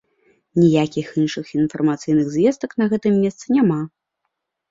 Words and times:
Ніякіх 0.61 1.09
іншых 1.23 1.51
інфармацыйных 1.59 2.27
звестак 2.35 2.71
на 2.83 2.87
гэтым 2.93 3.13
месцы 3.27 3.45
няма. 3.59 3.77